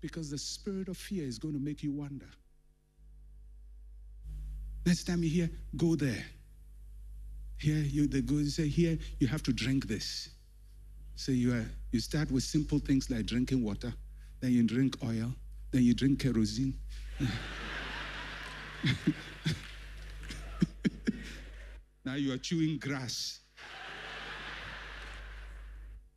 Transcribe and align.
Because 0.00 0.30
the 0.30 0.38
spirit 0.38 0.88
of 0.88 0.96
fear 0.96 1.24
is 1.24 1.38
going 1.38 1.54
to 1.54 1.60
make 1.60 1.82
you 1.82 1.92
wonder. 1.92 2.28
Next 4.86 5.04
time 5.04 5.22
you 5.22 5.28
hear, 5.28 5.50
go 5.76 5.96
there. 5.96 6.24
Here, 7.58 7.78
you 7.78 8.06
they 8.06 8.20
go 8.20 8.36
and 8.36 8.48
say, 8.48 8.68
here, 8.68 8.96
you 9.18 9.26
have 9.26 9.42
to 9.42 9.52
drink 9.52 9.88
this. 9.88 10.30
So 11.16 11.32
you 11.32 11.52
are 11.52 11.66
you 11.90 11.98
start 12.00 12.30
with 12.30 12.44
simple 12.44 12.78
things 12.78 13.10
like 13.10 13.26
drinking 13.26 13.64
water, 13.64 13.92
then 14.40 14.52
you 14.52 14.62
drink 14.62 14.96
oil, 15.04 15.34
then 15.72 15.82
you 15.82 15.92
drink 15.92 16.20
kerosene. 16.20 16.78
now 22.04 22.14
you 22.14 22.32
are 22.32 22.38
chewing 22.38 22.78
grass. 22.78 23.40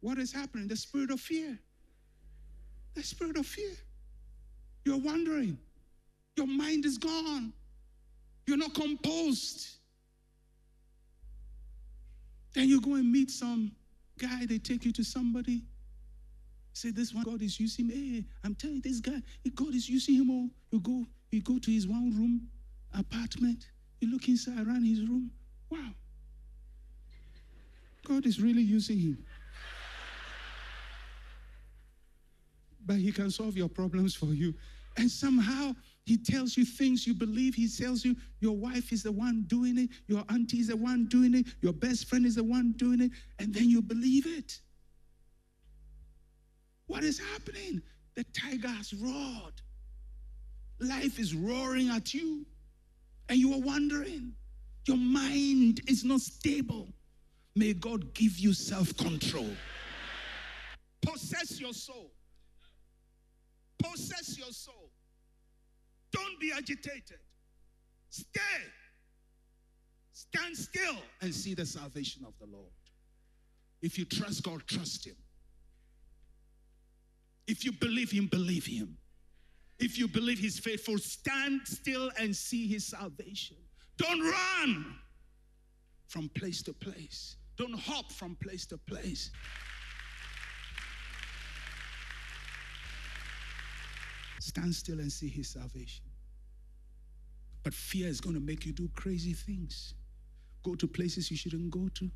What 0.01 0.19
is 0.19 0.31
happening? 0.31 0.67
The 0.67 0.77
spirit 0.77 1.09
of 1.09 1.19
fear. 1.19 1.57
The 2.93 3.03
spirit 3.03 3.37
of 3.37 3.45
fear. 3.45 3.71
You're 4.85 4.99
wondering. 4.99 5.57
Your 6.35 6.47
mind 6.47 6.85
is 6.85 6.97
gone. 6.97 7.53
You're 8.47 8.57
not 8.57 8.73
composed. 8.73 9.67
Then 12.53 12.67
you 12.67 12.81
go 12.81 12.95
and 12.95 13.09
meet 13.11 13.31
some 13.31 13.71
guy, 14.17 14.45
they 14.45 14.57
take 14.57 14.85
you 14.85 14.91
to 14.93 15.03
somebody. 15.03 15.63
Say, 16.73 16.91
this 16.91 17.13
one, 17.13 17.23
God 17.23 17.41
is 17.41 17.59
using 17.59 17.87
me. 17.87 17.93
Hey, 17.93 18.25
I'm 18.43 18.55
telling 18.55 18.77
you, 18.77 18.81
this 18.81 18.99
guy, 18.99 19.21
God 19.55 19.75
is 19.75 19.89
using 19.89 20.15
him 20.15 20.29
all. 20.29 20.49
You 20.71 20.79
go, 20.79 21.05
you 21.31 21.41
go 21.41 21.59
to 21.59 21.71
his 21.71 21.87
one 21.87 22.15
room 22.15 22.47
apartment, 22.93 23.67
you 23.99 24.11
look 24.11 24.27
inside 24.27 24.57
around 24.67 24.83
his 24.83 25.01
room. 25.01 25.31
Wow. 25.69 25.91
God 28.05 28.25
is 28.25 28.41
really 28.41 28.61
using 28.61 28.97
him. 28.99 29.25
But 32.85 32.97
he 32.97 33.11
can 33.11 33.29
solve 33.29 33.55
your 33.55 33.69
problems 33.69 34.15
for 34.15 34.27
you. 34.27 34.53
And 34.97 35.09
somehow 35.09 35.73
he 36.05 36.17
tells 36.17 36.57
you 36.57 36.65
things 36.65 37.07
you 37.07 37.13
believe. 37.13 37.55
He 37.55 37.67
tells 37.67 38.03
you 38.03 38.15
your 38.39 38.55
wife 38.55 38.91
is 38.91 39.03
the 39.03 39.11
one 39.11 39.43
doing 39.47 39.77
it, 39.77 39.89
your 40.07 40.23
auntie 40.29 40.59
is 40.59 40.67
the 40.67 40.75
one 40.77 41.05
doing 41.05 41.35
it, 41.35 41.47
your 41.61 41.73
best 41.73 42.07
friend 42.07 42.25
is 42.25 42.35
the 42.35 42.43
one 42.43 42.73
doing 42.73 43.01
it, 43.01 43.11
and 43.39 43.53
then 43.53 43.69
you 43.69 43.81
believe 43.81 44.25
it. 44.25 44.59
What 46.87 47.03
is 47.03 47.19
happening? 47.19 47.81
The 48.15 48.25
tiger 48.33 48.67
has 48.67 48.93
roared. 48.93 49.61
Life 50.79 51.19
is 51.19 51.33
roaring 51.33 51.89
at 51.89 52.13
you, 52.13 52.45
and 53.29 53.37
you 53.37 53.53
are 53.53 53.61
wondering. 53.61 54.33
Your 54.87 54.97
mind 54.97 55.81
is 55.87 56.03
not 56.03 56.21
stable. 56.21 56.89
May 57.55 57.73
God 57.73 58.13
give 58.13 58.39
you 58.39 58.53
self 58.53 58.95
control. 58.97 59.49
Possess 61.01 61.59
your 61.59 61.73
soul. 61.73 62.11
Possess 63.83 64.37
your 64.37 64.51
soul. 64.51 64.91
Don't 66.11 66.39
be 66.39 66.51
agitated. 66.51 67.19
Stay. 68.09 68.39
Stand 70.11 70.55
still 70.55 70.97
and 71.21 71.33
see 71.33 71.53
the 71.53 71.65
salvation 71.65 72.23
of 72.25 72.33
the 72.39 72.45
Lord. 72.45 72.71
If 73.81 73.97
you 73.97 74.05
trust 74.05 74.43
God, 74.43 74.61
trust 74.67 75.07
Him. 75.07 75.15
If 77.47 77.65
you 77.65 77.71
believe 77.71 78.11
Him, 78.11 78.27
believe 78.27 78.65
Him. 78.65 78.97
If 79.79 79.97
you 79.97 80.07
believe 80.07 80.37
He's 80.37 80.59
faithful, 80.59 80.97
stand 80.99 81.61
still 81.65 82.11
and 82.19 82.35
see 82.35 82.67
His 82.67 82.85
salvation. 82.85 83.57
Don't 83.97 84.21
run 84.21 84.95
from 86.07 86.29
place 86.29 86.61
to 86.63 86.73
place, 86.73 87.37
don't 87.57 87.77
hop 87.77 88.11
from 88.11 88.35
place 88.43 88.65
to 88.67 88.77
place. 88.77 89.31
Stand 94.41 94.73
still 94.73 94.99
and 94.99 95.11
see 95.11 95.29
his 95.29 95.49
salvation. 95.49 96.03
But 97.63 97.75
fear 97.75 98.07
is 98.07 98.19
going 98.19 98.33
to 98.33 98.41
make 98.41 98.65
you 98.65 98.73
do 98.73 98.89
crazy 98.95 99.33
things. 99.33 99.93
Go 100.63 100.73
to 100.73 100.87
places 100.87 101.29
you 101.29 101.37
shouldn't 101.37 101.69
go 101.69 101.89
to. 101.95 102.09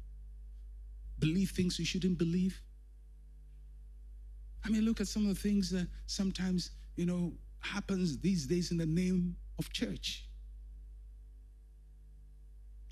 Believe 1.20 1.52
things 1.52 1.78
you 1.78 1.86
shouldn't 1.86 2.18
believe. 2.18 2.60
I 4.66 4.70
mean, 4.70 4.82
look 4.82 5.00
at 5.02 5.08
some 5.08 5.30
of 5.30 5.36
the 5.36 5.40
things 5.40 5.70
that 5.70 5.88
sometimes, 6.08 6.72
you 6.96 7.06
know, 7.06 7.32
happens 7.60 8.18
these 8.18 8.48
days 8.48 8.72
in 8.72 8.78
the 8.78 8.88
name 8.88 9.36
of 9.60 9.72
church. 9.72 10.28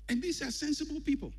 And 0.08 0.22
these 0.22 0.42
are 0.42 0.52
sensible 0.52 1.00
people 1.00 1.32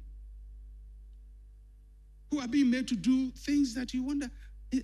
who 2.29 2.41
are 2.41 2.47
being 2.47 2.69
made 2.69 2.89
to 2.89 2.95
do 2.95 3.31
things 3.31 3.73
that 3.75 3.93
you 3.93 4.03
wonder, 4.03 4.29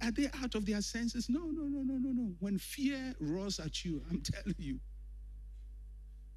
are 0.03 0.12
they 0.12 0.29
out 0.44 0.56
of 0.56 0.66
their 0.66 0.81
senses? 0.81 1.29
No, 1.29 1.40
no, 1.40 1.63
no, 1.63 1.79
no, 1.84 1.94
no, 1.96 2.12
no. 2.12 2.34
When 2.40 2.57
fear 2.57 3.16
roars 3.19 3.59
at 3.59 3.84
you, 3.84 4.02
I'm 4.09 4.22
telling 4.34 4.56
you, 4.57 4.79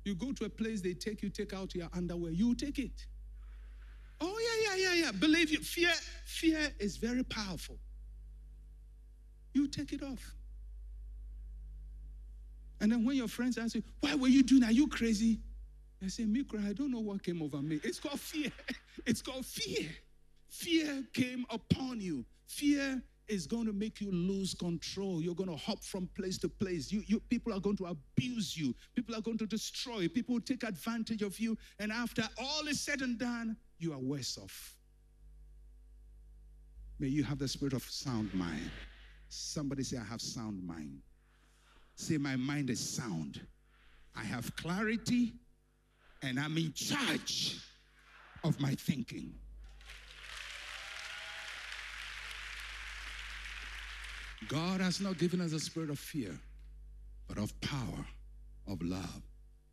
you 0.05 0.15
go 0.15 0.33
to 0.33 0.45
a 0.45 0.51
place, 0.51 0.81
they 0.81 0.95
take 0.95 1.23
you, 1.23 1.31
take 1.31 1.53
out 1.55 1.75
your 1.75 1.89
underwear, 1.95 2.31
you 2.33 2.55
take 2.55 2.79
it. 2.79 3.07
Oh, 4.21 4.39
yeah, 4.39 4.77
yeah, 4.77 4.89
yeah, 4.91 5.05
yeah. 5.05 5.13
Believe 5.13 5.51
you, 5.51 5.59
fear, 5.59 5.93
fear 6.25 6.69
is 6.79 6.97
very 6.97 7.23
powerful. 7.25 7.79
You 9.53 9.69
take 9.69 9.93
it 9.93 10.03
off. 10.03 10.35
And 12.81 12.93
then 12.93 13.05
when 13.05 13.17
your 13.17 13.29
friends 13.29 13.57
ask 13.57 13.75
you, 13.75 13.83
why 14.01 14.15
were 14.15 14.29
you 14.29 14.43
doing? 14.43 14.65
Are 14.65 14.73
you 14.73 14.89
crazy? 14.89 15.41
I 16.03 16.09
say, 16.09 16.25
Mikra, 16.25 16.69
I 16.69 16.73
don't 16.73 16.91
know 16.91 17.01
what 17.01 17.23
came 17.23 17.41
over 17.43 17.63
me. 17.63 17.81
It's 17.83 17.99
called 17.99 18.21
fear. 18.21 18.51
It's 19.07 19.21
called 19.23 19.45
fear. 19.45 19.89
Fear 20.49 21.05
came 21.13 21.45
upon 21.51 22.01
you. 22.01 22.25
Fear 22.47 23.03
is 23.29 23.47
going 23.47 23.67
to 23.67 23.73
make 23.73 24.01
you 24.01 24.11
lose 24.11 24.55
control. 24.55 25.23
You're 25.23 25.35
going 25.35 25.51
to 25.51 25.57
hop 25.57 25.83
from 25.83 26.09
place 26.17 26.39
to 26.39 26.49
place. 26.49 26.93
You, 26.93 27.03
you, 27.07 27.21
people 27.21 27.53
are 27.53 27.61
going 27.61 27.77
to 27.79 27.87
abuse 27.87 28.57
you. 28.57 28.75
People 28.95 29.15
are 29.15 29.21
going 29.21 29.39
to 29.39 29.47
destroy. 29.47 30.09
People 30.09 30.35
will 30.35 30.43
take 30.43 30.63
advantage 30.63 31.23
of 31.23 31.39
you. 31.39 31.57
And 31.79 31.91
after 31.91 32.23
all 32.39 32.67
is 32.69 32.81
said 32.81 33.01
and 33.01 33.19
done, 33.19 33.57
you 33.79 33.93
are 33.93 33.99
worse 33.99 34.39
off. 34.39 34.77
May 36.99 37.09
you 37.09 37.25
have 37.25 37.39
the 37.39 37.49
spirit 37.49 37.73
of 37.73 37.83
sound 37.83 38.33
mind. 38.35 38.71
Somebody 39.29 39.83
say, 39.83 39.97
I 39.99 40.05
have 40.05 40.21
sound 40.21 40.65
mind. 40.65 41.01
Say, 41.97 42.19
my 42.19 42.37
mind 42.37 42.71
is 42.71 42.81
sound. 42.81 43.41
I 44.17 44.23
have 44.25 44.55
clarity 44.57 45.35
and 46.23 46.39
I'm 46.39 46.57
in 46.57 46.73
charge 46.73 47.59
of 48.45 48.61
my 48.61 48.75
thinking. 48.75 49.35
God 54.49 54.81
has 54.81 55.01
not 55.01 55.19
given 55.19 55.41
us 55.41 55.53
a 55.53 55.61
spirit 55.61 55.91
of 55.91 55.99
fear, 55.99 56.39
but 57.29 57.39
of 57.39 57.59
power, 57.61 58.05
of 58.67 58.83
love, 58.83 59.23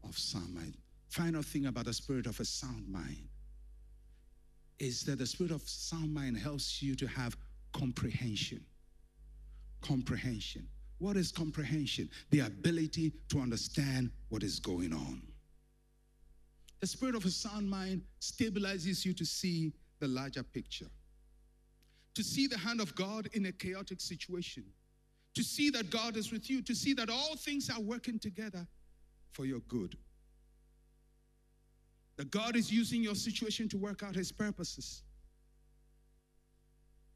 of 0.04 0.18
sound 0.18 0.54
mind. 0.54 0.78
Final 1.10 1.42
thing 1.42 1.66
about 1.66 1.86
the 1.86 1.94
spirit 1.94 2.26
of 2.26 2.40
a 2.40 2.46
sound 2.46 2.88
mind 2.88 3.28
is 4.80 5.04
that 5.04 5.20
the 5.20 5.26
spirit 5.26 5.52
of 5.52 5.62
sound 5.68 6.14
mind 6.14 6.38
helps 6.38 6.82
you 6.82 6.96
to 6.96 7.08
have 7.08 7.36
comprehension. 7.74 8.64
Comprehension. 9.82 10.68
What 11.00 11.18
is 11.18 11.32
comprehension? 11.32 12.10
The 12.30 12.42
ability 12.42 13.12
to 13.30 13.40
understand 13.40 14.12
what 14.30 14.44
is 14.44 14.60
going 14.60 14.94
on. 14.94 15.22
The 16.80 16.88
spirit 16.88 17.16
of 17.16 17.26
a 17.26 17.30
sound 17.30 17.70
mind 17.70 18.02
stabilizes 18.22 19.06
you 19.06 19.14
to 19.14 19.26
see 19.26 19.74
the 20.00 20.08
larger 20.08 20.44
picture 20.44 20.88
to 22.16 22.24
see 22.24 22.48
the 22.48 22.58
hand 22.58 22.82
of 22.82 22.94
God 22.96 23.30
in 23.34 23.46
a 23.46 23.52
chaotic 23.52 24.02
situation, 24.02 24.64
to 25.36 25.44
see 25.44 25.70
that 25.70 25.90
God 25.90 26.18
is 26.18 26.32
with 26.32 26.50
you, 26.50 26.62
to 26.64 26.76
see 26.76 26.94
that 26.94 27.10
all 27.10 27.36
things 27.36 27.70
are 27.70 27.82
working 27.82 28.20
together 28.20 28.68
for 29.32 29.46
your 29.46 29.62
good. 29.62 29.98
That 32.18 32.30
God 32.32 32.56
is 32.56 32.72
using 32.72 33.02
your 33.02 33.16
situation 33.16 33.70
to 33.70 33.78
work 33.78 34.04
out 34.04 34.14
his 34.14 34.32
purposes. 34.32 35.04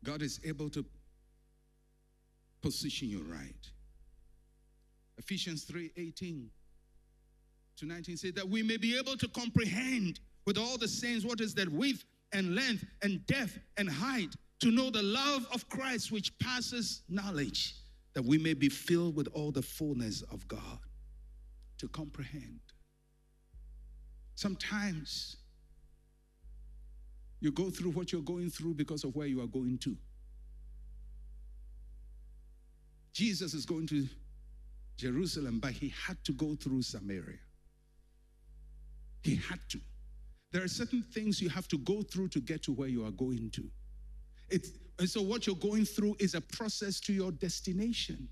God 0.03 0.21
is 0.21 0.39
able 0.45 0.69
to 0.69 0.85
position 2.61 3.09
you 3.09 3.23
right. 3.29 3.71
Ephesians 5.17 5.63
3 5.63 5.91
18 5.97 6.49
to 7.77 7.85
19 7.85 8.17
says 8.17 8.33
that 8.33 8.47
we 8.47 8.63
may 8.63 8.77
be 8.77 8.97
able 8.97 9.17
to 9.17 9.27
comprehend 9.27 10.19
with 10.45 10.57
all 10.57 10.77
the 10.77 10.87
saints 10.87 11.25
what 11.25 11.41
is 11.41 11.53
that 11.55 11.69
width 11.69 12.05
and 12.31 12.55
length 12.55 12.85
and 13.01 13.25
depth 13.27 13.59
and 13.77 13.89
height 13.89 14.35
to 14.61 14.71
know 14.71 14.89
the 14.89 15.03
love 15.03 15.45
of 15.53 15.67
Christ 15.69 16.11
which 16.11 16.37
passes 16.39 17.01
knowledge, 17.09 17.75
that 18.13 18.23
we 18.23 18.37
may 18.37 18.53
be 18.53 18.69
filled 18.69 19.15
with 19.15 19.27
all 19.33 19.51
the 19.51 19.61
fullness 19.61 20.21
of 20.31 20.47
God. 20.47 20.79
To 21.79 21.89
comprehend. 21.89 22.61
Sometimes 24.35 25.37
you 27.41 27.51
go 27.51 27.69
through 27.69 27.91
what 27.91 28.11
you're 28.11 28.21
going 28.21 28.49
through 28.49 28.75
because 28.75 29.03
of 29.03 29.15
where 29.15 29.27
you 29.27 29.41
are 29.41 29.47
going 29.47 29.77
to. 29.79 29.97
Jesus 33.11 33.53
is 33.53 33.65
going 33.65 33.87
to 33.87 34.07
Jerusalem, 34.97 35.59
but 35.59 35.71
he 35.71 35.93
had 36.07 36.17
to 36.23 36.31
go 36.33 36.55
through 36.55 36.81
Samaria. 36.81 37.39
He 39.21 39.35
had 39.35 39.59
to. 39.69 39.79
There 40.51 40.63
are 40.63 40.69
certain 40.69 41.03
things 41.13 41.41
you 41.41 41.49
have 41.49 41.67
to 41.69 41.77
go 41.79 42.01
through 42.01 42.29
to 42.29 42.39
get 42.39 42.63
to 42.63 42.71
where 42.71 42.87
you 42.87 43.05
are 43.05 43.11
going 43.11 43.49
to. 43.51 43.69
It's, 44.49 44.71
and 44.99 45.09
so 45.09 45.21
what 45.21 45.45
you're 45.45 45.55
going 45.55 45.85
through 45.85 46.15
is 46.19 46.35
a 46.35 46.41
process 46.41 46.99
to 47.01 47.13
your 47.13 47.31
destination. 47.31 48.27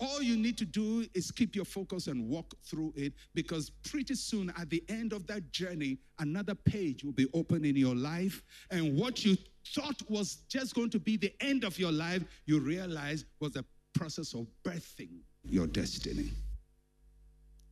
All 0.00 0.22
you 0.22 0.36
need 0.36 0.56
to 0.58 0.64
do 0.64 1.04
is 1.12 1.32
keep 1.32 1.56
your 1.56 1.64
focus 1.64 2.06
and 2.06 2.28
walk 2.28 2.54
through 2.62 2.92
it 2.94 3.14
because 3.34 3.70
pretty 3.90 4.14
soon 4.14 4.52
at 4.56 4.70
the 4.70 4.84
end 4.88 5.12
of 5.12 5.26
that 5.26 5.50
journey, 5.50 5.98
another 6.20 6.54
page 6.54 7.02
will 7.02 7.12
be 7.12 7.26
open 7.34 7.64
in 7.64 7.74
your 7.74 7.96
life. 7.96 8.42
And 8.70 8.96
what 8.96 9.24
you 9.24 9.36
thought 9.74 10.00
was 10.08 10.36
just 10.48 10.74
going 10.76 10.90
to 10.90 11.00
be 11.00 11.16
the 11.16 11.32
end 11.40 11.64
of 11.64 11.80
your 11.80 11.90
life, 11.90 12.22
you 12.46 12.60
realize 12.60 13.24
was 13.40 13.56
a 13.56 13.64
process 13.92 14.34
of 14.34 14.46
birthing 14.64 15.18
your 15.44 15.66
destiny. 15.66 16.30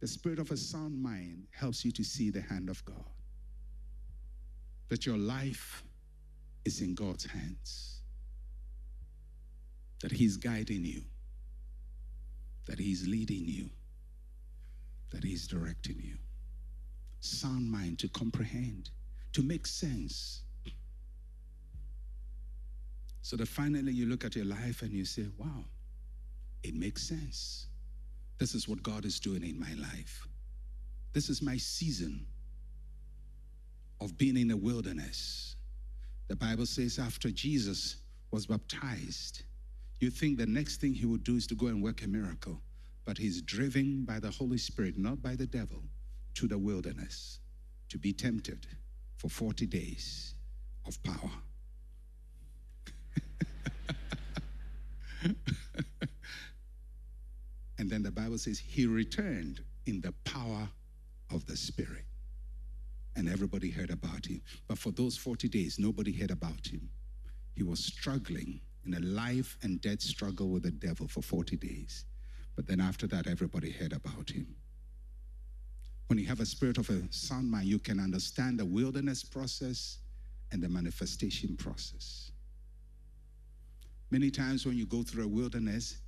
The 0.00 0.06
spirit 0.06 0.38
of 0.38 0.50
a 0.50 0.56
sound 0.56 1.00
mind 1.00 1.46
helps 1.50 1.84
you 1.84 1.92
to 1.92 2.04
see 2.04 2.30
the 2.30 2.40
hand 2.40 2.68
of 2.68 2.84
God. 2.84 3.04
That 4.88 5.06
your 5.06 5.16
life 5.16 5.84
is 6.66 6.80
in 6.80 6.94
God's 6.94 7.24
hands. 7.24 8.00
That 10.02 10.12
He's 10.12 10.36
guiding 10.36 10.84
you. 10.84 11.02
That 12.66 12.78
He's 12.78 13.06
leading 13.06 13.46
you. 13.46 13.70
That 15.12 15.24
He's 15.24 15.46
directing 15.46 16.00
you. 16.02 16.16
Sound 17.20 17.70
mind 17.70 17.98
to 18.00 18.08
comprehend, 18.08 18.90
to 19.32 19.42
make 19.42 19.66
sense. 19.66 20.42
So 23.22 23.36
that 23.36 23.48
finally 23.48 23.92
you 23.92 24.06
look 24.06 24.24
at 24.24 24.36
your 24.36 24.44
life 24.44 24.82
and 24.82 24.92
you 24.92 25.04
say, 25.04 25.26
wow, 25.38 25.64
it 26.62 26.74
makes 26.74 27.02
sense. 27.02 27.66
This 28.38 28.54
is 28.54 28.68
what 28.68 28.82
God 28.82 29.04
is 29.04 29.18
doing 29.18 29.42
in 29.42 29.58
my 29.58 29.72
life. 29.74 30.28
This 31.12 31.28
is 31.30 31.40
my 31.40 31.56
season 31.56 32.26
of 34.00 34.18
being 34.18 34.36
in 34.36 34.48
the 34.48 34.56
wilderness. 34.56 35.55
The 36.28 36.36
Bible 36.36 36.66
says 36.66 36.98
after 36.98 37.30
Jesus 37.30 37.96
was 38.30 38.46
baptized, 38.46 39.42
you 40.00 40.10
think 40.10 40.38
the 40.38 40.46
next 40.46 40.80
thing 40.80 40.92
he 40.92 41.06
would 41.06 41.24
do 41.24 41.36
is 41.36 41.46
to 41.48 41.54
go 41.54 41.68
and 41.68 41.82
work 41.82 42.02
a 42.02 42.08
miracle, 42.08 42.60
but 43.04 43.16
he's 43.16 43.40
driven 43.42 44.04
by 44.04 44.18
the 44.18 44.30
Holy 44.30 44.58
Spirit, 44.58 44.98
not 44.98 45.22
by 45.22 45.36
the 45.36 45.46
devil, 45.46 45.82
to 46.34 46.46
the 46.46 46.58
wilderness 46.58 47.40
to 47.88 47.98
be 47.98 48.12
tempted 48.12 48.66
for 49.16 49.28
40 49.28 49.66
days 49.66 50.34
of 50.86 51.02
power. 51.02 51.30
and 57.78 57.88
then 57.88 58.02
the 58.02 58.10
Bible 58.10 58.38
says 58.38 58.58
he 58.58 58.86
returned 58.86 59.60
in 59.86 60.00
the 60.00 60.12
power 60.24 60.68
of 61.32 61.46
the 61.46 61.56
Spirit. 61.56 62.04
And 63.16 63.28
everybody 63.28 63.70
heard 63.70 63.90
about 63.90 64.26
him. 64.26 64.42
But 64.68 64.78
for 64.78 64.90
those 64.92 65.16
40 65.16 65.48
days, 65.48 65.78
nobody 65.78 66.12
heard 66.12 66.30
about 66.30 66.66
him. 66.66 66.88
He 67.54 67.62
was 67.62 67.82
struggling 67.82 68.60
in 68.84 68.94
a 68.94 69.00
life 69.00 69.56
and 69.62 69.80
death 69.80 70.02
struggle 70.02 70.50
with 70.50 70.62
the 70.62 70.70
devil 70.70 71.08
for 71.08 71.22
40 71.22 71.56
days. 71.56 72.04
But 72.54 72.66
then 72.66 72.80
after 72.80 73.06
that, 73.08 73.26
everybody 73.26 73.70
heard 73.70 73.92
about 73.92 74.30
him. 74.30 74.46
When 76.08 76.18
you 76.18 76.26
have 76.26 76.40
a 76.40 76.46
spirit 76.46 76.78
of 76.78 76.88
a 76.90 77.02
sound 77.10 77.50
mind, 77.50 77.66
you 77.66 77.78
can 77.78 77.98
understand 77.98 78.60
the 78.60 78.64
wilderness 78.64 79.24
process 79.24 79.98
and 80.52 80.62
the 80.62 80.68
manifestation 80.68 81.56
process. 81.56 82.30
Many 84.10 84.30
times 84.30 84.64
when 84.64 84.76
you 84.76 84.86
go 84.86 85.02
through 85.02 85.24
a 85.24 85.28
wilderness, 85.28 85.98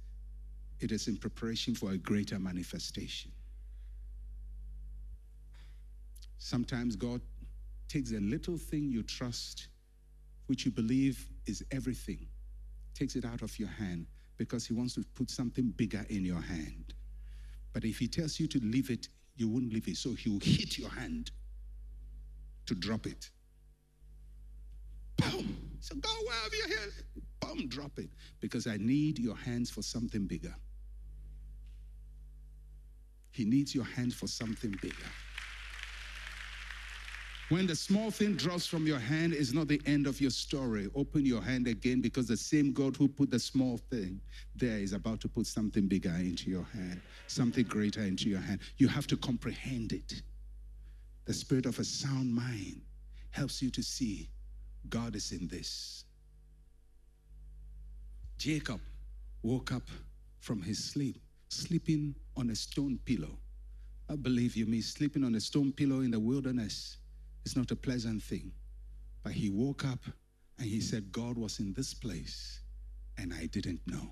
it 0.81 0.93
is 0.93 1.08
in 1.08 1.16
preparation 1.16 1.75
for 1.75 1.90
a 1.90 1.99
greater 1.99 2.38
manifestation. 2.38 3.32
Sometimes 6.38 6.96
God 6.96 7.20
takes 7.88 8.12
a 8.12 8.20
little 8.20 8.56
thing 8.56 8.90
you 8.90 9.02
trust, 9.02 9.69
which 10.46 10.64
you 10.64 10.70
believe 10.70 11.29
is 11.46 11.64
everything, 11.70 12.26
takes 12.94 13.17
it 13.17 13.25
out 13.25 13.43
of 13.43 13.58
your 13.58 13.69
hand 13.69 14.06
because 14.37 14.67
He 14.67 14.73
wants 14.73 14.94
to 14.94 15.05
put 15.14 15.31
something 15.31 15.73
bigger 15.76 16.05
in 16.08 16.25
your 16.25 16.40
hand. 16.40 16.94
But 17.73 17.85
if 17.85 17.99
He 17.99 18.08
tells 18.08 18.38
you 18.38 18.46
to 18.49 18.61
leave 18.61 18.90
it, 18.90 19.08
you 19.37 19.49
won't 19.49 19.73
leave 19.73 19.88
it. 19.88 19.96
So 19.96 20.14
He 20.14 20.31
will 20.31 20.40
hit 20.40 20.79
your 20.79 20.90
hand 20.90 21.31
to 22.67 22.75
drop 22.75 23.06
it. 23.06 23.31
Boom! 25.17 25.56
So 25.81 25.96
go 25.96 26.11
wherever 26.26 26.56
you're 26.56 26.69
here. 26.69 26.93
Boom, 27.40 27.69
drop 27.69 27.99
it. 27.99 28.11
Because 28.40 28.67
I 28.67 28.76
need 28.76 29.19
your 29.19 29.37
hands 29.37 29.70
for 29.70 29.82
something 29.82 30.26
bigger. 30.26 30.55
He 33.31 33.44
needs 33.44 33.75
your 33.75 33.85
hands 33.85 34.14
for 34.14 34.26
something 34.26 34.75
bigger. 34.82 34.96
When 37.48 37.66
the 37.66 37.74
small 37.74 38.10
thing 38.10 38.34
drops 38.34 38.66
from 38.66 38.86
your 38.86 38.98
hand 38.98 39.32
is 39.32 39.54
not 39.54 39.68
the 39.68 39.80
end 39.86 40.06
of 40.06 40.20
your 40.20 40.30
story. 40.30 40.90
Open 40.94 41.24
your 41.24 41.40
hand 41.40 41.66
again 41.66 42.02
because 42.02 42.26
the 42.28 42.36
same 42.36 42.74
God 42.74 42.94
who 42.94 43.08
put 43.08 43.30
the 43.30 43.38
small 43.38 43.78
thing 43.90 44.20
there 44.54 44.76
is 44.76 44.92
about 44.92 45.22
to 45.22 45.28
put 45.28 45.46
something 45.46 45.88
bigger 45.88 46.10
into 46.10 46.50
your 46.50 46.64
hand, 46.74 47.00
something 47.26 47.64
greater 47.64 48.02
into 48.02 48.28
your 48.28 48.40
hand. 48.40 48.60
You 48.76 48.86
have 48.88 49.06
to 49.06 49.16
comprehend 49.16 49.92
it. 49.92 50.20
The 51.24 51.32
spirit 51.32 51.64
of 51.64 51.78
a 51.78 51.84
sound 51.84 52.34
mind 52.34 52.82
helps 53.30 53.62
you 53.62 53.70
to 53.70 53.82
see 53.82 54.28
God 54.90 55.16
is 55.16 55.32
in 55.32 55.48
this. 55.48 56.04
Jacob 58.36 58.80
woke 59.42 59.72
up 59.72 59.88
from 60.40 60.60
his 60.60 60.84
sleep, 60.84 61.16
sleeping 61.48 62.14
on 62.36 62.50
a 62.50 62.54
stone 62.54 62.98
pillow. 63.06 63.38
I 64.10 64.16
believe 64.16 64.54
you 64.54 64.66
mean 64.66 64.82
sleeping 64.82 65.24
on 65.24 65.34
a 65.34 65.40
stone 65.40 65.72
pillow 65.72 66.00
in 66.00 66.10
the 66.10 66.20
wilderness 66.20 66.98
is 67.48 67.56
not 67.56 67.70
a 67.70 67.76
pleasant 67.76 68.22
thing. 68.22 68.52
But 69.22 69.32
he 69.32 69.48
woke 69.48 69.86
up 69.86 70.04
and 70.58 70.66
he 70.66 70.82
said, 70.82 71.10
God 71.10 71.38
was 71.38 71.60
in 71.60 71.72
this 71.72 71.94
place 71.94 72.60
and 73.16 73.32
I 73.32 73.46
didn't 73.46 73.80
know. 73.86 74.10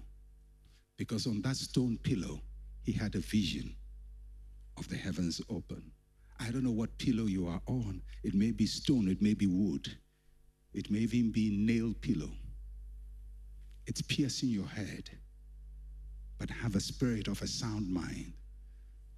Because 0.97 1.27
on 1.27 1.43
that 1.43 1.57
stone 1.57 1.99
pillow, 2.03 2.41
he 2.83 2.93
had 2.93 3.15
a 3.15 3.21
vision 3.21 3.77
of 4.79 4.89
the 4.89 4.97
heavens 4.97 5.43
open. 5.51 5.83
I 6.41 6.51
don't 6.51 6.65
know 6.65 6.71
what 6.71 6.97
pillow 6.97 7.27
you 7.27 7.47
are 7.47 7.61
on. 7.67 8.01
It 8.25 8.35
may 8.35 8.53
be 8.53 8.65
stone, 8.65 9.07
it 9.09 9.21
may 9.21 9.35
be 9.35 9.47
wood, 9.47 9.87
it 10.73 10.91
may 10.91 11.01
even 11.01 11.31
be 11.31 11.51
nail 11.59 11.93
pillow. 12.01 12.31
It's 13.87 14.01
piercing 14.03 14.49
your 14.49 14.67
head. 14.67 15.11
But 16.39 16.51
have 16.51 16.75
a 16.75 16.81
spirit 16.81 17.29
of 17.29 17.41
a 17.43 17.47
sound 17.47 17.89
mind 17.91 18.33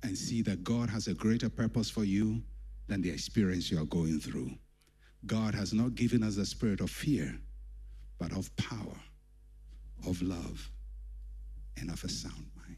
and 0.03 0.17
see 0.17 0.43
that 0.43 0.65
God 0.65 0.91
has 0.91 1.07
a 1.07 1.15
greater 1.15 1.49
purpose 1.49 1.91
for 1.91 2.05
you 2.05 2.43
than 2.89 3.03
the 3.03 3.11
experience 3.11 3.71
you 3.71 3.81
are 3.81 3.87
going 3.87 4.19
through. 4.19 4.51
God 5.27 5.55
has 5.55 5.73
not 5.73 5.95
given 5.95 6.23
us 6.23 6.37
a 6.37 6.47
spirit 6.47 6.81
of 6.81 6.91
fear, 6.91 7.39
but 8.19 8.33
of 8.33 8.55
power, 8.57 8.99
of 10.07 10.21
love, 10.23 10.71
and 11.77 11.91
of 11.91 12.03
a 12.05 12.09
sound 12.09 12.47
mind. 12.57 12.77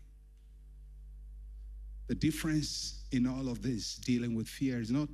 The 2.09 2.15
difference 2.15 3.05
in 3.13 3.27
all 3.27 3.49
of 3.49 3.63
this, 3.63 3.97
dealing 3.97 4.35
with 4.35 4.49
fear, 4.49 4.81
is 4.81 4.91
not 4.91 5.09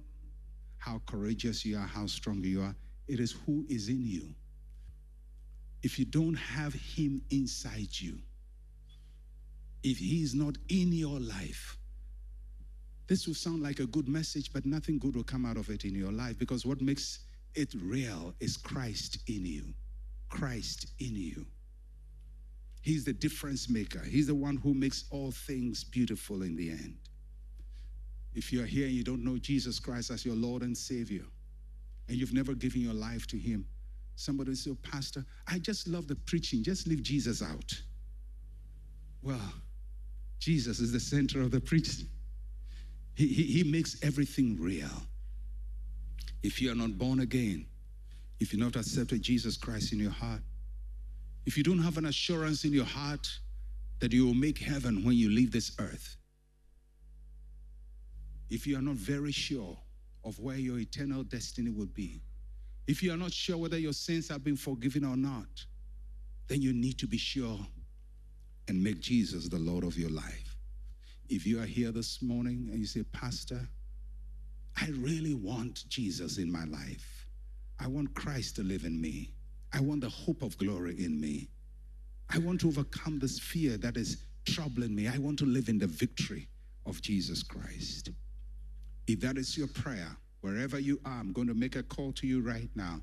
how 0.78 1.02
courageous 1.06 1.64
you 1.64 1.76
are, 1.76 1.86
how 1.86 2.06
strong 2.06 2.42
you 2.42 2.62
are, 2.62 2.74
it 3.08 3.20
is 3.20 3.32
who 3.44 3.66
is 3.68 3.88
in 3.88 4.02
you. 4.02 4.34
If 5.82 5.98
you 5.98 6.04
don't 6.04 6.34
have 6.34 6.72
Him 6.72 7.22
inside 7.30 7.88
you, 7.98 8.18
if 9.82 9.98
He 9.98 10.22
is 10.22 10.34
not 10.34 10.56
in 10.68 10.92
your 10.92 11.20
life, 11.20 11.76
this 13.06 13.26
will 13.26 13.34
sound 13.34 13.62
like 13.62 13.78
a 13.78 13.86
good 13.86 14.08
message, 14.08 14.52
but 14.52 14.66
nothing 14.66 14.98
good 14.98 15.14
will 15.14 15.22
come 15.22 15.44
out 15.44 15.56
of 15.56 15.70
it 15.70 15.84
in 15.84 15.94
your 15.94 16.12
life 16.12 16.38
because 16.38 16.66
what 16.66 16.80
makes 16.80 17.20
it 17.54 17.72
real 17.80 18.34
is 18.40 18.56
Christ 18.56 19.18
in 19.28 19.46
you. 19.46 19.74
Christ 20.28 20.92
in 20.98 21.14
you. 21.14 21.46
He's 22.82 23.04
the 23.04 23.12
difference 23.12 23.68
maker. 23.68 24.00
He's 24.00 24.26
the 24.26 24.34
one 24.34 24.56
who 24.56 24.74
makes 24.74 25.04
all 25.10 25.30
things 25.30 25.84
beautiful 25.84 26.42
in 26.42 26.56
the 26.56 26.70
end. 26.70 26.96
If 28.34 28.52
you're 28.52 28.66
here 28.66 28.86
and 28.86 28.94
you 28.94 29.02
don't 29.02 29.24
know 29.24 29.38
Jesus 29.38 29.80
Christ 29.80 30.10
as 30.10 30.24
your 30.24 30.36
Lord 30.36 30.62
and 30.62 30.76
Savior, 30.76 31.24
and 32.08 32.16
you've 32.16 32.34
never 32.34 32.54
given 32.54 32.80
your 32.80 32.94
life 32.94 33.26
to 33.28 33.38
Him, 33.38 33.66
somebody 34.14 34.50
will 34.50 34.56
say, 34.56 34.70
oh, 34.70 34.78
Pastor, 34.82 35.24
I 35.48 35.58
just 35.58 35.88
love 35.88 36.06
the 36.06 36.14
preaching. 36.14 36.62
Just 36.62 36.86
leave 36.86 37.02
Jesus 37.02 37.42
out. 37.42 37.72
Well, 39.22 39.52
Jesus 40.38 40.78
is 40.78 40.92
the 40.92 41.00
center 41.00 41.40
of 41.40 41.50
the 41.50 41.60
preaching. 41.60 42.06
He, 43.16 43.26
he, 43.28 43.42
he 43.44 43.64
makes 43.64 43.96
everything 44.02 44.60
real. 44.60 44.90
If 46.42 46.60
you 46.60 46.70
are 46.70 46.74
not 46.74 46.96
born 46.98 47.20
again, 47.20 47.66
if 48.38 48.52
you're 48.52 48.62
not 48.62 48.76
accepted 48.76 49.22
Jesus 49.22 49.56
Christ 49.56 49.92
in 49.94 49.98
your 49.98 50.10
heart, 50.10 50.42
if 51.46 51.56
you 51.56 51.64
don't 51.64 51.78
have 51.78 51.96
an 51.96 52.06
assurance 52.06 52.64
in 52.64 52.72
your 52.72 52.84
heart 52.84 53.26
that 54.00 54.12
you 54.12 54.26
will 54.26 54.34
make 54.34 54.58
heaven 54.58 55.02
when 55.02 55.16
you 55.16 55.30
leave 55.30 55.50
this 55.50 55.74
earth, 55.80 56.16
if 58.50 58.66
you 58.66 58.76
are 58.78 58.82
not 58.82 58.96
very 58.96 59.32
sure 59.32 59.76
of 60.22 60.38
where 60.38 60.58
your 60.58 60.78
eternal 60.78 61.22
destiny 61.22 61.70
will 61.70 61.86
be, 61.86 62.20
if 62.86 63.02
you 63.02 63.12
are 63.12 63.16
not 63.16 63.32
sure 63.32 63.56
whether 63.56 63.78
your 63.78 63.94
sins 63.94 64.28
have 64.28 64.44
been 64.44 64.56
forgiven 64.56 65.04
or 65.04 65.16
not, 65.16 65.48
then 66.48 66.60
you 66.60 66.74
need 66.74 66.98
to 66.98 67.06
be 67.06 67.16
sure 67.16 67.58
and 68.68 68.82
make 68.82 69.00
Jesus 69.00 69.48
the 69.48 69.58
Lord 69.58 69.84
of 69.84 69.96
your 69.96 70.10
life. 70.10 70.45
If 71.28 71.46
you 71.46 71.60
are 71.60 71.66
here 71.66 71.90
this 71.90 72.22
morning 72.22 72.68
and 72.70 72.78
you 72.78 72.86
say, 72.86 73.02
Pastor, 73.12 73.68
I 74.80 74.88
really 74.98 75.34
want 75.34 75.88
Jesus 75.88 76.38
in 76.38 76.50
my 76.50 76.64
life. 76.64 77.26
I 77.80 77.86
want 77.86 78.14
Christ 78.14 78.56
to 78.56 78.62
live 78.62 78.84
in 78.84 79.00
me. 79.00 79.32
I 79.72 79.80
want 79.80 80.00
the 80.00 80.08
hope 80.08 80.42
of 80.42 80.56
glory 80.58 80.94
in 80.98 81.20
me. 81.20 81.48
I 82.30 82.38
want 82.38 82.60
to 82.60 82.68
overcome 82.68 83.18
this 83.18 83.38
fear 83.38 83.76
that 83.78 83.96
is 83.96 84.18
troubling 84.44 84.94
me. 84.94 85.08
I 85.08 85.18
want 85.18 85.38
to 85.40 85.46
live 85.46 85.68
in 85.68 85.78
the 85.78 85.86
victory 85.86 86.48
of 86.86 87.00
Jesus 87.02 87.42
Christ. 87.42 88.10
If 89.06 89.20
that 89.20 89.36
is 89.36 89.56
your 89.56 89.68
prayer, 89.68 90.16
wherever 90.40 90.78
you 90.78 91.00
are, 91.04 91.18
I'm 91.18 91.32
going 91.32 91.48
to 91.48 91.54
make 91.54 91.76
a 91.76 91.82
call 91.82 92.12
to 92.12 92.26
you 92.26 92.40
right 92.40 92.70
now. 92.74 93.00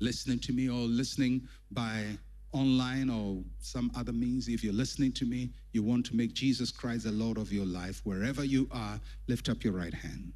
Listening 0.00 0.38
to 0.40 0.52
me 0.52 0.68
or 0.68 0.78
listening 0.86 1.48
by 1.70 2.04
online 2.52 3.10
or 3.10 3.42
some 3.58 3.90
other 3.96 4.12
means, 4.12 4.48
if 4.48 4.64
you're 4.64 4.72
listening 4.72 5.12
to 5.12 5.24
me, 5.24 5.50
you 5.72 5.82
want 5.82 6.06
to 6.06 6.16
make 6.16 6.32
Jesus 6.32 6.70
Christ 6.70 7.04
the 7.04 7.12
Lord 7.12 7.38
of 7.38 7.52
your 7.52 7.66
life, 7.66 8.00
wherever 8.04 8.44
you 8.44 8.68
are, 8.72 9.00
lift 9.26 9.48
up 9.48 9.62
your 9.64 9.74
right 9.74 9.94
hand. 9.94 10.32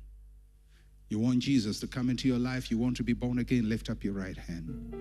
You 1.08 1.18
want 1.18 1.40
Jesus 1.40 1.80
to 1.80 1.86
come 1.86 2.10
into 2.10 2.28
your 2.28 2.38
life, 2.38 2.70
you 2.70 2.78
want 2.78 2.96
to 2.98 3.02
be 3.02 3.12
born 3.12 3.38
again, 3.38 3.68
lift 3.68 3.90
up 3.90 4.02
your 4.04 4.14
right 4.14 4.36
hand. 4.36 4.94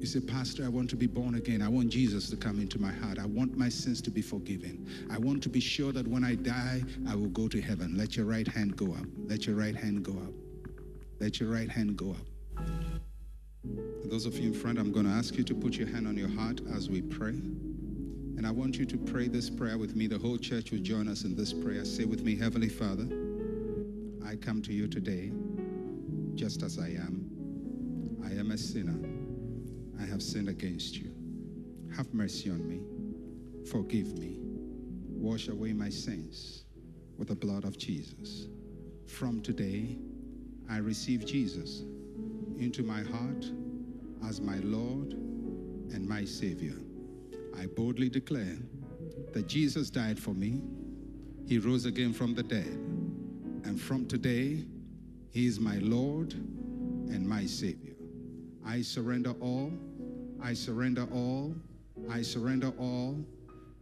You 0.00 0.06
say, 0.06 0.20
Pastor, 0.20 0.64
I 0.64 0.68
want 0.68 0.88
to 0.90 0.96
be 0.96 1.06
born 1.06 1.34
again. 1.34 1.60
I 1.60 1.68
want 1.68 1.90
Jesus 1.90 2.30
to 2.30 2.36
come 2.36 2.58
into 2.58 2.80
my 2.80 2.90
heart. 2.90 3.18
I 3.18 3.26
want 3.26 3.58
my 3.58 3.68
sins 3.68 4.00
to 4.00 4.10
be 4.10 4.22
forgiven. 4.22 4.88
I 5.10 5.18
want 5.18 5.42
to 5.42 5.50
be 5.50 5.60
sure 5.60 5.92
that 5.92 6.08
when 6.08 6.24
I 6.24 6.36
die, 6.36 6.82
I 7.06 7.14
will 7.14 7.28
go 7.28 7.48
to 7.48 7.60
heaven. 7.60 7.98
Let 7.98 8.16
your 8.16 8.24
right 8.24 8.48
hand 8.48 8.76
go 8.76 8.86
up. 8.92 9.04
Let 9.26 9.46
your 9.46 9.56
right 9.56 9.76
hand 9.76 10.02
go 10.02 10.12
up. 10.12 10.32
Let 11.20 11.38
your 11.38 11.50
right 11.50 11.68
hand 11.68 11.98
go 11.98 12.12
up. 12.12 12.29
Those 14.04 14.26
of 14.26 14.36
you 14.38 14.48
in 14.48 14.54
front, 14.54 14.78
I'm 14.78 14.90
going 14.90 15.06
to 15.06 15.12
ask 15.12 15.36
you 15.36 15.44
to 15.44 15.54
put 15.54 15.74
your 15.74 15.88
hand 15.88 16.08
on 16.08 16.16
your 16.16 16.28
heart 16.28 16.60
as 16.74 16.88
we 16.88 17.02
pray. 17.02 17.30
And 18.36 18.46
I 18.46 18.50
want 18.50 18.76
you 18.76 18.86
to 18.86 18.96
pray 18.96 19.28
this 19.28 19.50
prayer 19.50 19.78
with 19.78 19.94
me. 19.94 20.06
The 20.06 20.18
whole 20.18 20.38
church 20.38 20.70
will 20.72 20.80
join 20.80 21.08
us 21.08 21.24
in 21.24 21.36
this 21.36 21.52
prayer. 21.52 21.84
Say 21.84 22.06
with 22.06 22.22
me, 22.22 22.36
Heavenly 22.36 22.68
Father, 22.68 23.04
I 24.26 24.36
come 24.36 24.62
to 24.62 24.72
you 24.72 24.88
today 24.88 25.30
just 26.34 26.62
as 26.62 26.78
I 26.78 26.88
am. 26.88 27.26
I 28.24 28.30
am 28.38 28.50
a 28.50 28.58
sinner. 28.58 28.98
I 30.00 30.06
have 30.06 30.22
sinned 30.22 30.48
against 30.48 30.96
you. 30.96 31.12
Have 31.96 32.12
mercy 32.14 32.50
on 32.50 32.66
me. 32.66 32.80
Forgive 33.70 34.18
me. 34.18 34.38
Wash 35.08 35.48
away 35.48 35.72
my 35.72 35.90
sins 35.90 36.64
with 37.18 37.28
the 37.28 37.34
blood 37.34 37.64
of 37.64 37.76
Jesus. 37.76 38.46
From 39.06 39.42
today, 39.42 39.98
I 40.70 40.78
receive 40.78 41.26
Jesus 41.26 41.82
into 42.58 42.82
my 42.82 43.02
heart 43.02 43.50
as 44.26 44.40
my 44.40 44.56
Lord 44.58 45.12
and 45.92 46.08
my 46.08 46.24
Savior. 46.24 46.76
I 47.58 47.66
boldly 47.66 48.08
declare 48.08 48.56
that 49.32 49.46
Jesus 49.46 49.90
died 49.90 50.18
for 50.18 50.34
me, 50.34 50.60
He 51.46 51.58
rose 51.58 51.84
again 51.84 52.12
from 52.12 52.34
the 52.34 52.42
dead, 52.42 52.78
and 53.64 53.80
from 53.80 54.06
today, 54.06 54.64
He 55.30 55.46
is 55.46 55.60
my 55.60 55.76
Lord 55.78 56.32
and 56.32 57.28
my 57.28 57.46
Savior. 57.46 57.94
I 58.64 58.82
surrender 58.82 59.34
all, 59.40 59.72
I 60.42 60.54
surrender 60.54 61.06
all, 61.12 61.54
I 62.08 62.22
surrender 62.22 62.72
all 62.78 63.16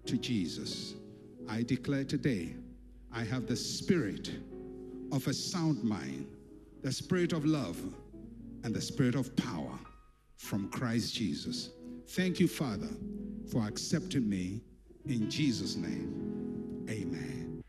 to 0.06 0.16
Jesus. 0.16 0.94
I 1.48 1.62
declare 1.62 2.04
today, 2.04 2.54
I 3.12 3.24
have 3.24 3.46
the 3.46 3.56
spirit 3.56 4.30
of 5.12 5.26
a 5.26 5.32
sound 5.32 5.82
mind, 5.82 6.26
the 6.82 6.92
spirit 6.92 7.32
of 7.32 7.44
love, 7.44 7.78
and 8.64 8.74
the 8.74 8.80
spirit 8.80 9.14
of 9.14 9.34
power 9.36 9.77
from 10.38 10.68
Christ 10.70 11.14
Jesus. 11.14 11.70
Thank 12.08 12.40
you, 12.40 12.48
Father, 12.48 12.88
for 13.50 13.66
accepting 13.66 14.28
me 14.28 14.62
in 15.06 15.28
Jesus' 15.28 15.76
name. 15.76 16.86
Amen. 16.88 17.62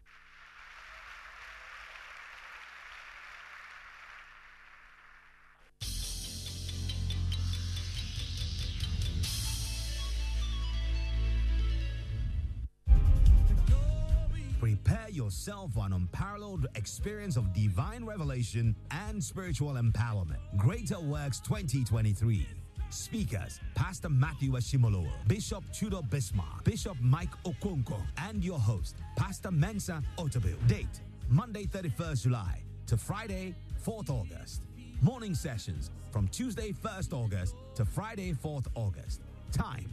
Prepare 14.60 15.10
yourself 15.10 15.72
for 15.74 15.86
an 15.86 15.94
unparalleled 15.94 16.68
experience 16.76 17.36
of 17.38 17.54
divine 17.54 18.06
revelation 18.06 18.76
and 18.92 19.24
spiritual 19.24 19.74
empowerment. 19.74 20.38
Greater 20.58 21.00
Works 21.00 21.40
2023. 21.40 22.59
Speakers 22.89 23.60
Pastor 23.75 24.10
Matthew 24.10 24.51
Ashimolowo, 24.51 25.10
Bishop 25.27 25.63
Tudor 25.74 26.01
Bismark, 26.10 26.63
Bishop 26.63 26.98
Mike 27.01 27.31
Okonkwo, 27.46 28.01
and 28.17 28.43
your 28.43 28.60
host, 28.60 28.96
Pastor 29.15 29.51
Mensa 29.51 30.01
Otabil. 30.17 30.55
Date 30.67 31.01
Monday 31.29 31.65
31st 31.65 32.24
July 32.24 32.63
to 32.88 32.98
Friday 32.98 33.55
4th 33.86 34.10
August. 34.10 34.63
Morning 35.01 35.34
sessions 35.34 35.91
from 36.12 36.27
Tuesday 36.29 36.74
1st 36.74 37.13
August 37.13 37.55
to 37.75 37.86
Friday 37.86 38.34
4th 38.34 38.67
August. 38.75 39.22
Time 39.51 39.89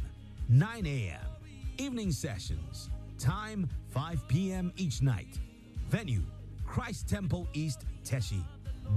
9 0.48 0.86
a.m. 0.86 1.20
Evening 1.78 2.10
sessions. 2.10 2.90
Time 3.18 3.68
5 3.90 4.28
p.m. 4.28 4.72
each 4.76 5.02
night. 5.02 5.38
Venue 5.88 6.22
Christ 6.66 7.08
Temple 7.08 7.46
East, 7.54 7.84
Teshie. 8.04 8.42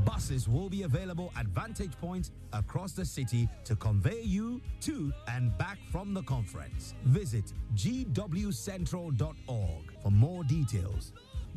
Buses 0.05 0.47
will 0.47 0.69
be 0.69 0.83
available 0.83 1.31
at 1.37 1.45
vantage 1.47 1.91
points 1.99 2.31
across 2.53 2.93
the 2.93 3.05
city 3.05 3.47
to 3.65 3.75
convey 3.75 4.21
you 4.21 4.61
to 4.81 5.11
and 5.27 5.55
back 5.57 5.77
from 5.91 6.13
the 6.13 6.21
conference. 6.23 6.93
Visit 7.05 7.53
gwcentral.org 7.75 9.83
for 10.01 10.11
more 10.11 10.43
details. 10.43 11.13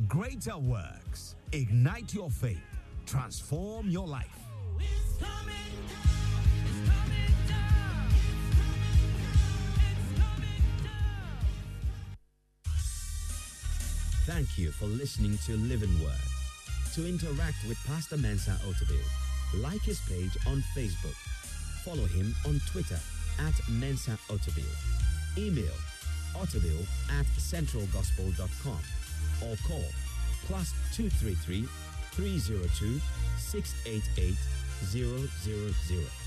Greater 0.07 0.57
Works. 0.57 1.35
Ignite 1.51 2.13
your 2.13 2.29
faith. 2.29 2.61
Transform 3.05 3.89
your 3.89 4.07
life. 4.07 4.39
Thank 14.25 14.57
you 14.57 14.71
for 14.71 14.85
listening 14.85 15.37
to 15.45 15.57
Living 15.57 16.01
Word. 16.01 16.32
To 16.93 17.07
interact 17.07 17.57
with 17.67 17.77
Pastor 17.87 18.17
Mensa 18.17 18.51
Otabil, 18.67 19.63
like 19.63 19.81
his 19.81 19.99
page 20.01 20.37
on 20.45 20.63
Facebook. 20.77 21.15
Follow 21.83 22.05
him 22.05 22.35
on 22.45 22.61
Twitter 22.71 22.99
at 23.39 23.53
Mensa 23.67 24.17
Otabil. 24.29 24.69
Email 25.37 25.73
otabil 26.35 26.85
at 27.19 27.25
centralgospel.com 27.37 28.79
or 29.41 29.55
call 29.67 29.85
plus 30.45 30.73
233 30.93 31.67
302 32.11 33.01
688 33.37 34.35
000. 34.85 36.22